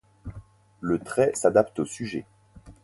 Le 0.79 0.97
trait 0.97 1.29
s'adapte 1.35 1.77
au 1.77 1.85
sujet. 1.85 2.25